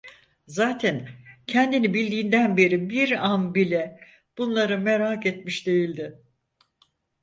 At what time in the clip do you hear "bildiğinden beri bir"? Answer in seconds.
1.93-3.11